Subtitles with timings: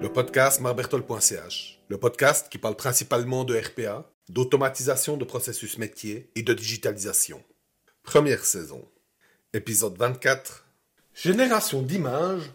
[0.00, 6.42] Le podcast marbertol.ch, le podcast qui parle principalement de RPA, d'automatisation de processus métier et
[6.42, 7.42] de digitalisation.
[8.02, 8.88] Première saison.
[9.52, 10.66] Épisode 24.
[11.14, 12.50] Génération d'images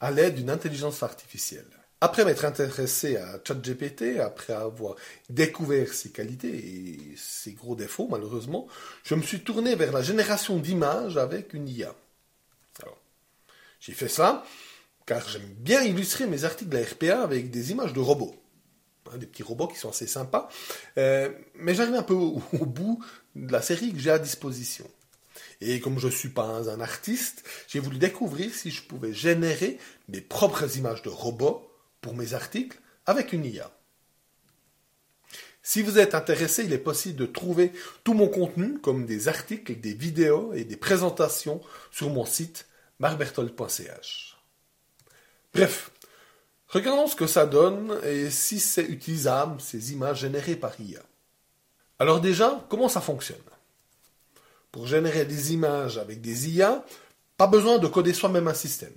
[0.00, 1.66] à l'aide d'une intelligence artificielle.
[2.00, 4.96] Après m'être intéressé à ChatGPT, après avoir
[5.30, 8.66] découvert ses qualités et ses gros défauts, malheureusement,
[9.04, 11.94] je me suis tourné vers la génération d'images avec une IA.
[13.82, 14.44] J'ai fait ça
[15.06, 18.36] car j'aime bien illustrer mes articles de la RPA avec des images de robots.
[19.10, 20.48] Hein, des petits robots qui sont assez sympas.
[20.98, 23.04] Euh, mais j'arrive un peu au bout
[23.34, 24.88] de la série que j'ai à disposition.
[25.60, 29.78] Et comme je ne suis pas un artiste, j'ai voulu découvrir si je pouvais générer
[30.08, 31.68] mes propres images de robots
[32.00, 33.72] pour mes articles avec une IA.
[35.64, 37.72] Si vous êtes intéressé, il est possible de trouver
[38.04, 42.66] tout mon contenu, comme des articles, des vidéos et des présentations sur mon site
[43.02, 44.38] marbertol.ch.
[45.52, 45.90] Bref,
[46.68, 51.02] regardons ce que ça donne et si c'est utilisable, ces images générées par IA.
[51.98, 53.36] Alors déjà, comment ça fonctionne?
[54.70, 56.84] Pour générer des images avec des IA,
[57.36, 58.94] pas besoin de coder soi-même un système.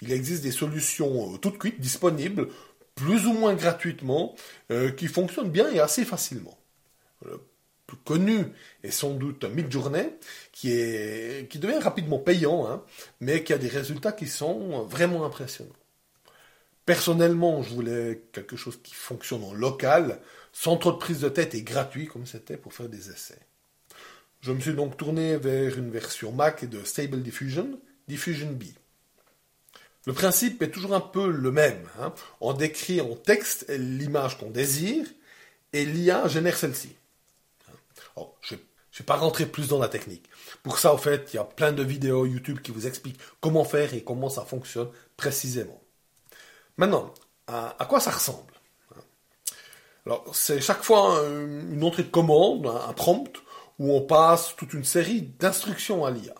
[0.00, 2.48] Il existe des solutions euh, toutes cuites disponibles,
[2.94, 4.34] plus ou moins gratuitement,
[4.70, 6.56] euh, qui fonctionnent bien et assez facilement.
[8.10, 8.44] Connu
[8.82, 10.10] est sans doute Midjourney,
[10.50, 10.66] qui,
[11.48, 12.82] qui devient rapidement payant, hein,
[13.20, 15.70] mais qui a des résultats qui sont vraiment impressionnants.
[16.84, 20.18] Personnellement, je voulais quelque chose qui fonctionne en local,
[20.52, 23.38] sans trop de prise de tête et gratuit, comme c'était pour faire des essais.
[24.40, 28.64] Je me suis donc tourné vers une version Mac de Stable Diffusion, Diffusion B.
[30.08, 31.88] Le principe est toujours un peu le même.
[32.00, 32.12] Hein.
[32.40, 35.06] On décrit en texte l'image qu'on désire
[35.72, 36.96] et l'IA génère celle-ci.
[39.10, 40.30] Pas rentrer plus dans la technique.
[40.62, 43.64] Pour ça, en fait, il y a plein de vidéos YouTube qui vous expliquent comment
[43.64, 45.82] faire et comment ça fonctionne précisément.
[46.76, 47.12] Maintenant,
[47.48, 48.52] à, quoi ça ressemble?
[50.06, 53.32] Alors, c'est chaque fois une entrée de commande, un prompt,
[53.80, 56.36] où on passe toute une série d'instructions à l'IA.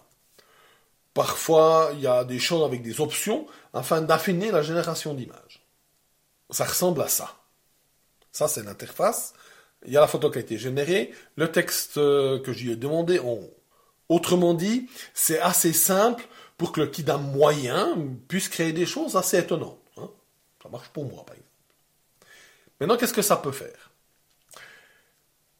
[1.12, 5.66] Parfois, il y a des champs avec des options afin d'affiner la génération d'images.
[6.50, 7.34] Ça ressemble à ça.
[8.30, 9.34] Ça, c'est l'interface.
[9.86, 12.76] Il y a la photo qui a été générée, le texte euh, que j'y ai
[12.76, 13.20] demandé.
[14.08, 16.24] Autrement dit, c'est assez simple
[16.58, 17.96] pour que le kidam moyen
[18.28, 19.78] puisse créer des choses assez étonnantes.
[19.96, 20.10] Hein.
[20.62, 21.48] Ça marche pour moi, par exemple.
[22.78, 23.90] Maintenant, qu'est-ce que ça peut faire?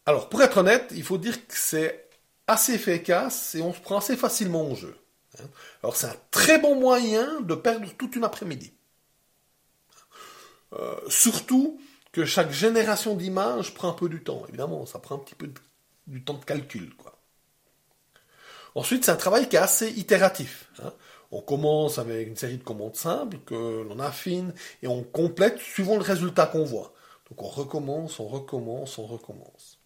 [0.04, 2.10] Alors, pour être honnête, il faut dire que c'est
[2.50, 4.97] assez efficace et on se prend assez facilement au jeu.
[5.38, 5.44] Hein.
[5.82, 8.72] Alors c'est un très bon moyen de perdre toute une après-midi.
[10.72, 11.80] Euh, surtout
[12.12, 14.44] que chaque génération d'images prend un peu du temps.
[14.48, 15.50] Évidemment, ça prend un petit peu
[16.06, 16.93] du temps de calcul.
[18.75, 20.71] Ensuite, c'est un travail qui est assez itératif.
[20.82, 20.93] Hein.
[21.32, 25.97] On commence avec une série de commandes simples que l'on affine et on complète suivant
[25.97, 26.93] le résultat qu'on voit.
[27.28, 29.78] Donc on recommence, on recommence, on recommence.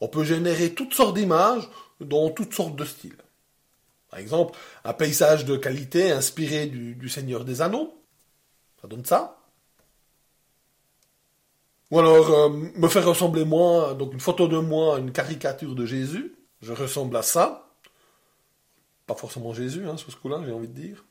[0.00, 1.68] On peut générer toutes sortes d'images
[2.00, 3.16] dans toutes sortes de styles.
[4.10, 8.00] Par exemple, un paysage de qualité inspiré du, Seigneur des Anneaux.
[8.80, 9.43] Ça donne ça.
[11.94, 15.86] Ou alors, euh, me faire ressembler moi, donc une photo de moi, une caricature de
[15.86, 16.34] Jésus.
[16.60, 17.70] Je ressemble à ça.
[19.06, 21.04] Pas forcément Jésus, hein, sur ce coup-là, j'ai envie de dire.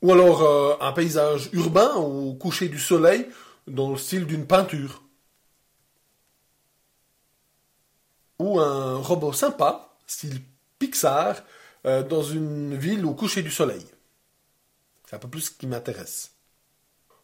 [0.00, 3.28] Ou alors euh, un paysage urbain au coucher du soleil
[3.66, 5.02] dans le style d'une peinture.
[8.38, 10.40] Ou un robot sympa, style
[10.78, 11.42] Pixar,
[11.84, 13.84] euh, dans une ville au coucher du soleil.
[15.04, 16.30] C'est un peu plus ce qui m'intéresse.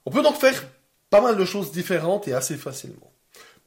[0.05, 0.63] On peut donc faire
[1.13, 3.13] pas mal de choses différentes et assez facilement.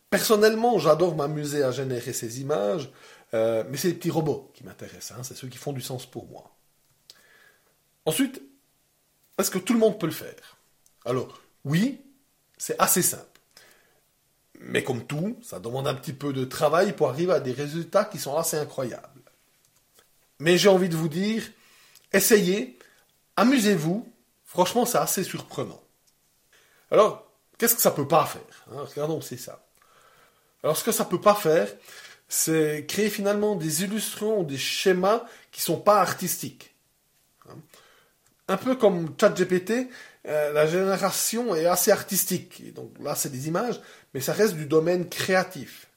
[0.09, 2.89] Personnellement, j'adore m'amuser à générer ces images,
[3.35, 6.07] euh, mais c'est les petits robots qui m'intéressent, hein, c'est ceux qui font du sens
[6.07, 6.55] pour moi.
[8.03, 8.41] Ensuite,
[9.37, 10.57] est-ce que tout le monde peut le faire?
[11.05, 12.01] Alors, oui,
[12.57, 13.39] c'est assez simple.
[14.59, 18.05] Mais comme tout, ça demande un petit peu de travail pour arriver à des résultats
[18.05, 19.21] qui sont assez incroyables.
[20.39, 21.43] Mais j'ai envie de vous dire,
[22.11, 22.79] essayez,
[23.35, 24.11] amusez-vous.
[24.45, 25.83] Franchement, c'est assez surprenant.
[26.89, 27.24] Alors,
[27.57, 28.85] qu'est-ce que ça peut pas faire hein?
[28.89, 29.65] Regardons, c'est ça.
[30.63, 31.67] Alors, ce que ça peut pas faire,
[32.27, 36.73] c'est créer finalement des illustrations, des schémas qui sont pas artistiques.
[37.49, 37.57] Hein?
[38.47, 39.89] Un peu comme ChatGPT,
[40.27, 42.73] euh, la génération est assez artistique.
[42.73, 43.79] donc là, c'est des images,
[44.13, 45.87] mais ça reste du domaine créatif.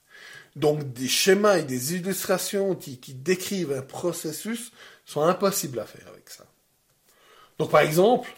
[0.56, 4.72] Donc des schémas et des illustrations qui, décrivent un processus
[5.06, 6.44] sont impossibles à faire avec ça.
[7.58, 8.30] Donc par exemple,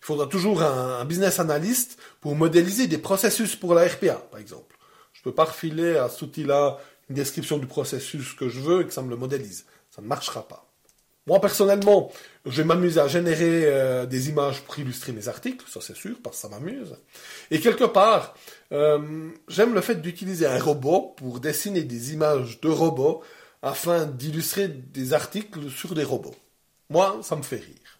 [0.00, 4.76] il faudra toujours un, business analyst pour modéliser des processus pour la RPA, par exemple.
[5.12, 6.78] Je ne peux pas refiler à cet outil-là
[7.08, 9.66] une description du processus que je veux et que ça me le modélise.
[9.90, 10.66] Ça ne marchera pas.
[11.26, 12.12] Moi, personnellement,
[12.44, 16.16] je vais m'amuser à générer euh, des images pour illustrer mes articles, ça c'est sûr,
[16.22, 16.96] parce que ça m'amuse.
[17.50, 18.34] Et quelque part,
[18.70, 23.24] euh, j'aime le fait d'utiliser un robot pour dessiner des images de robots
[23.60, 26.36] afin d'illustrer des articles sur des robots.
[26.90, 27.95] Moi, ça me fait rire.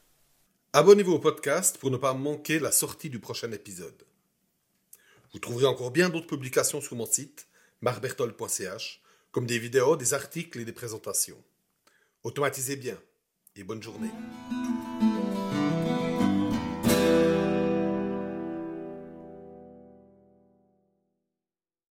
[0.77, 4.03] Abonnez-vous au podcast pour ne pas manquer la sortie du prochain épisode.
[5.33, 7.47] Vous trouverez encore bien d'autres publications sur mon site,
[7.81, 9.01] marbertol.ch,
[9.33, 11.43] comme des vidéos, des articles et des présentations.
[12.25, 12.99] Automatisez bien
[13.57, 14.11] et bonne journée.